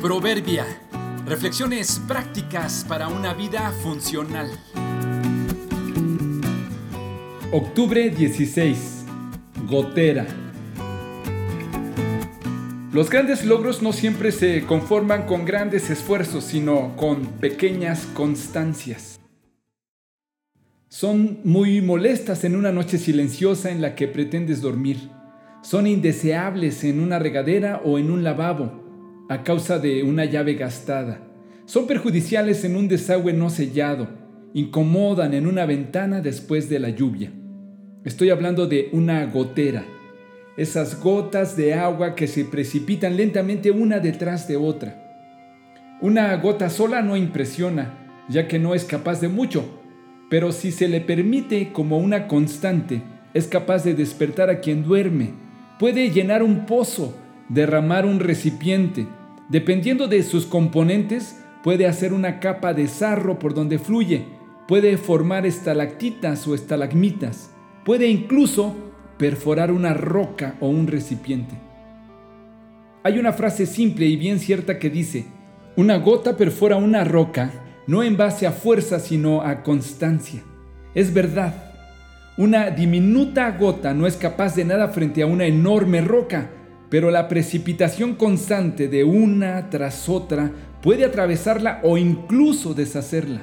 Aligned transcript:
Proverbia. 0.00 0.64
Reflexiones 1.26 2.00
prácticas 2.06 2.86
para 2.88 3.08
una 3.08 3.34
vida 3.34 3.72
funcional. 3.82 4.48
Octubre 7.50 8.08
16. 8.08 9.04
Gotera. 9.66 10.24
Los 12.92 13.10
grandes 13.10 13.44
logros 13.44 13.82
no 13.82 13.92
siempre 13.92 14.30
se 14.30 14.64
conforman 14.66 15.26
con 15.26 15.44
grandes 15.44 15.90
esfuerzos, 15.90 16.44
sino 16.44 16.94
con 16.94 17.26
pequeñas 17.26 18.06
constancias. 18.14 19.18
Son 20.88 21.40
muy 21.42 21.82
molestas 21.82 22.44
en 22.44 22.54
una 22.54 22.70
noche 22.70 22.98
silenciosa 22.98 23.70
en 23.70 23.82
la 23.82 23.96
que 23.96 24.06
pretendes 24.06 24.62
dormir. 24.62 25.10
Son 25.62 25.88
indeseables 25.88 26.84
en 26.84 27.00
una 27.00 27.18
regadera 27.18 27.82
o 27.84 27.98
en 27.98 28.12
un 28.12 28.22
lavabo 28.22 28.87
a 29.28 29.42
causa 29.42 29.78
de 29.78 30.02
una 30.02 30.24
llave 30.24 30.54
gastada. 30.54 31.20
Son 31.66 31.86
perjudiciales 31.86 32.64
en 32.64 32.76
un 32.76 32.88
desagüe 32.88 33.34
no 33.34 33.50
sellado. 33.50 34.08
Incomodan 34.54 35.34
en 35.34 35.46
una 35.46 35.66
ventana 35.66 36.22
después 36.22 36.70
de 36.70 36.78
la 36.78 36.88
lluvia. 36.88 37.30
Estoy 38.04 38.30
hablando 38.30 38.66
de 38.66 38.88
una 38.92 39.26
gotera. 39.26 39.84
Esas 40.56 40.98
gotas 40.98 41.56
de 41.56 41.74
agua 41.74 42.14
que 42.14 42.26
se 42.26 42.46
precipitan 42.46 43.16
lentamente 43.16 43.70
una 43.70 44.00
detrás 44.00 44.48
de 44.48 44.56
otra. 44.56 45.04
Una 46.00 46.34
gota 46.36 46.70
sola 46.70 47.02
no 47.02 47.16
impresiona, 47.16 48.24
ya 48.28 48.48
que 48.48 48.58
no 48.58 48.74
es 48.74 48.84
capaz 48.84 49.20
de 49.20 49.28
mucho, 49.28 49.64
pero 50.30 50.52
si 50.52 50.72
se 50.72 50.88
le 50.88 51.00
permite 51.00 51.72
como 51.72 51.98
una 51.98 52.28
constante, 52.28 53.02
es 53.34 53.46
capaz 53.46 53.84
de 53.84 53.94
despertar 53.94 54.48
a 54.48 54.60
quien 54.60 54.84
duerme, 54.84 55.32
puede 55.78 56.10
llenar 56.10 56.42
un 56.42 56.66
pozo, 56.66 57.14
derramar 57.48 58.06
un 58.06 58.20
recipiente, 58.20 59.06
Dependiendo 59.48 60.08
de 60.08 60.22
sus 60.22 60.44
componentes, 60.44 61.42
puede 61.62 61.86
hacer 61.86 62.12
una 62.12 62.38
capa 62.38 62.74
de 62.74 62.86
sarro 62.86 63.38
por 63.38 63.54
donde 63.54 63.78
fluye, 63.78 64.26
puede 64.66 64.98
formar 64.98 65.46
estalactitas 65.46 66.46
o 66.46 66.54
estalagmitas, 66.54 67.50
puede 67.84 68.08
incluso 68.08 68.74
perforar 69.16 69.72
una 69.72 69.94
roca 69.94 70.56
o 70.60 70.68
un 70.68 70.86
recipiente. 70.86 71.54
Hay 73.02 73.18
una 73.18 73.32
frase 73.32 73.64
simple 73.64 74.04
y 74.04 74.16
bien 74.16 74.38
cierta 74.38 74.78
que 74.78 74.90
dice, 74.90 75.24
una 75.76 75.96
gota 75.96 76.36
perfora 76.36 76.76
una 76.76 77.04
roca 77.04 77.50
no 77.86 78.02
en 78.02 78.18
base 78.18 78.46
a 78.46 78.52
fuerza 78.52 79.00
sino 79.00 79.40
a 79.40 79.62
constancia. 79.62 80.42
Es 80.94 81.14
verdad, 81.14 81.72
una 82.36 82.70
diminuta 82.70 83.50
gota 83.52 83.94
no 83.94 84.06
es 84.06 84.16
capaz 84.16 84.54
de 84.54 84.66
nada 84.66 84.88
frente 84.88 85.22
a 85.22 85.26
una 85.26 85.46
enorme 85.46 86.02
roca, 86.02 86.50
pero 86.90 87.10
la 87.10 87.28
precipitación 87.28 88.14
constante 88.14 88.88
de 88.88 89.04
una 89.04 89.68
tras 89.70 90.08
otra 90.08 90.50
puede 90.82 91.04
atravesarla 91.04 91.80
o 91.82 91.98
incluso 91.98 92.74
deshacerla. 92.74 93.42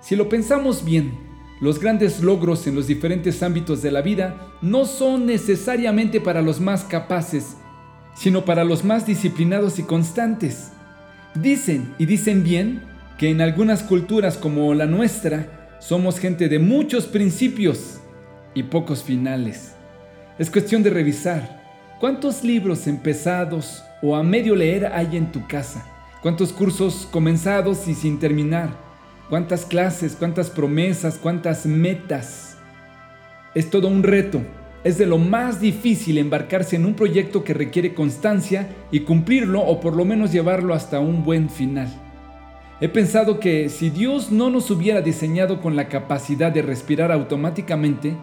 Si 0.00 0.16
lo 0.16 0.28
pensamos 0.28 0.84
bien, 0.84 1.12
los 1.60 1.78
grandes 1.78 2.20
logros 2.20 2.66
en 2.66 2.74
los 2.74 2.88
diferentes 2.88 3.42
ámbitos 3.42 3.82
de 3.82 3.92
la 3.92 4.02
vida 4.02 4.34
no 4.60 4.84
son 4.84 5.26
necesariamente 5.26 6.20
para 6.20 6.42
los 6.42 6.60
más 6.60 6.82
capaces, 6.82 7.56
sino 8.16 8.44
para 8.44 8.64
los 8.64 8.82
más 8.84 9.06
disciplinados 9.06 9.78
y 9.78 9.84
constantes. 9.84 10.72
Dicen, 11.36 11.94
y 11.98 12.06
dicen 12.06 12.42
bien, 12.42 12.82
que 13.16 13.30
en 13.30 13.40
algunas 13.40 13.84
culturas 13.84 14.36
como 14.36 14.74
la 14.74 14.86
nuestra 14.86 15.78
somos 15.80 16.18
gente 16.18 16.48
de 16.48 16.58
muchos 16.58 17.06
principios 17.06 18.00
y 18.54 18.64
pocos 18.64 19.04
finales. 19.04 19.76
Es 20.38 20.50
cuestión 20.50 20.82
de 20.82 20.90
revisar 20.90 21.61
¿Cuántos 22.02 22.42
libros 22.42 22.88
empezados 22.88 23.84
o 24.02 24.16
a 24.16 24.24
medio 24.24 24.56
leer 24.56 24.86
hay 24.86 25.16
en 25.16 25.30
tu 25.30 25.46
casa? 25.46 25.86
¿Cuántos 26.20 26.52
cursos 26.52 27.06
comenzados 27.08 27.86
y 27.86 27.94
sin 27.94 28.18
terminar? 28.18 28.70
¿Cuántas 29.30 29.64
clases, 29.64 30.16
cuántas 30.18 30.50
promesas, 30.50 31.16
cuántas 31.16 31.64
metas? 31.64 32.58
Es 33.54 33.70
todo 33.70 33.86
un 33.86 34.02
reto. 34.02 34.42
Es 34.82 34.98
de 34.98 35.06
lo 35.06 35.16
más 35.16 35.60
difícil 35.60 36.18
embarcarse 36.18 36.74
en 36.74 36.86
un 36.86 36.94
proyecto 36.94 37.44
que 37.44 37.54
requiere 37.54 37.94
constancia 37.94 38.68
y 38.90 39.02
cumplirlo 39.02 39.60
o 39.60 39.78
por 39.78 39.94
lo 39.94 40.04
menos 40.04 40.32
llevarlo 40.32 40.74
hasta 40.74 40.98
un 40.98 41.22
buen 41.22 41.48
final. 41.48 41.86
He 42.80 42.88
pensado 42.88 43.38
que 43.38 43.68
si 43.68 43.90
Dios 43.90 44.32
no 44.32 44.50
nos 44.50 44.72
hubiera 44.72 45.02
diseñado 45.02 45.60
con 45.60 45.76
la 45.76 45.86
capacidad 45.88 46.50
de 46.50 46.62
respirar 46.62 47.12
automáticamente, 47.12 48.16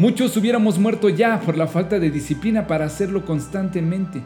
Muchos 0.00 0.34
hubiéramos 0.38 0.78
muerto 0.78 1.10
ya 1.10 1.42
por 1.42 1.58
la 1.58 1.66
falta 1.66 1.98
de 1.98 2.10
disciplina 2.10 2.66
para 2.66 2.86
hacerlo 2.86 3.26
constantemente. 3.26 4.22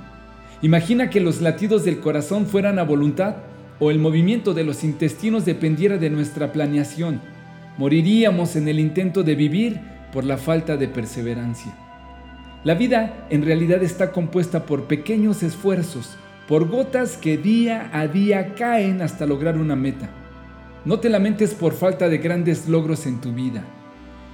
Imagina 0.62 1.10
que 1.10 1.18
los 1.18 1.40
latidos 1.40 1.84
del 1.84 1.98
corazón 1.98 2.46
fueran 2.46 2.78
a 2.78 2.84
voluntad 2.84 3.38
o 3.80 3.90
el 3.90 3.98
movimiento 3.98 4.54
de 4.54 4.62
los 4.62 4.84
intestinos 4.84 5.44
dependiera 5.44 5.98
de 5.98 6.10
nuestra 6.10 6.52
planeación. 6.52 7.20
Moriríamos 7.76 8.54
en 8.54 8.68
el 8.68 8.78
intento 8.78 9.24
de 9.24 9.34
vivir 9.34 9.80
por 10.12 10.22
la 10.22 10.36
falta 10.36 10.76
de 10.76 10.86
perseverancia. 10.86 11.74
La 12.62 12.74
vida 12.74 13.26
en 13.30 13.44
realidad 13.44 13.82
está 13.82 14.12
compuesta 14.12 14.66
por 14.66 14.84
pequeños 14.84 15.42
esfuerzos, 15.42 16.16
por 16.46 16.68
gotas 16.68 17.16
que 17.16 17.36
día 17.36 17.90
a 17.92 18.06
día 18.06 18.54
caen 18.54 19.02
hasta 19.02 19.26
lograr 19.26 19.58
una 19.58 19.74
meta. 19.74 20.08
No 20.84 21.00
te 21.00 21.08
lamentes 21.08 21.52
por 21.52 21.72
falta 21.72 22.08
de 22.08 22.18
grandes 22.18 22.68
logros 22.68 23.06
en 23.06 23.20
tu 23.20 23.32
vida. 23.32 23.64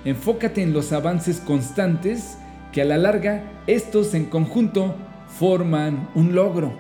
Enfócate 0.05 0.63
en 0.63 0.73
los 0.73 0.93
avances 0.93 1.41
constantes 1.41 2.39
que 2.73 2.83
a 2.83 2.85
la 2.85 2.97
larga 2.97 3.43
estos 3.67 4.15
en 4.15 4.27
conjunto 4.27 4.95
forman 5.39 6.09
un 6.15 6.35
logro. 6.35 6.73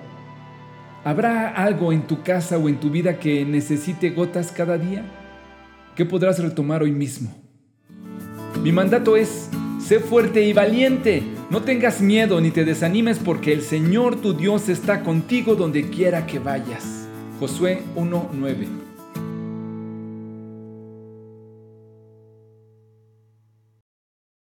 ¿Habrá 1.04 1.48
algo 1.48 1.92
en 1.92 2.06
tu 2.06 2.22
casa 2.22 2.58
o 2.58 2.69
en 2.69 2.81
tu 2.81 2.91
vida 2.91 3.19
que 3.19 3.44
necesite 3.44 4.10
gotas 4.10 4.53
cada 4.53 4.78
día? 4.78 5.04
¿Qué 5.94 6.04
podrás 6.04 6.38
retomar 6.38 6.82
hoy 6.82 6.92
mismo? 6.92 7.31
Mi 8.62 8.72
mandato 8.72 9.16
es, 9.16 9.50
sé 9.81 10.00
fuerte 10.00 10.42
y 10.42 10.52
valiente. 10.52 11.22
No 11.50 11.62
tengas 11.62 12.00
miedo 12.00 12.41
ni 12.41 12.50
te 12.50 12.64
desanimes 12.64 13.19
porque 13.19 13.52
el 13.52 13.62
Señor 13.62 14.16
tu 14.16 14.34
Dios 14.34 14.69
está 14.69 15.02
contigo 15.02 15.56
donde 15.56 15.88
quiera 15.91 16.26
que 16.26 16.38
vayas. 16.38 17.06
Josué 17.38 17.82
1.9 17.97 18.91